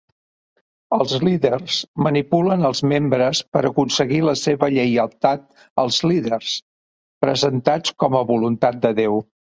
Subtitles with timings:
[0.95, 1.75] Els líders
[2.07, 6.57] manipulen els membres per aconseguir la seva lleialtat als líders,
[7.27, 9.25] presentats com a voluntat de Déu.